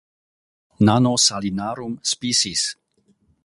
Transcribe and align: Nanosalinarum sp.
Nanosalinarum 0.85 1.91
sp. 2.11 2.23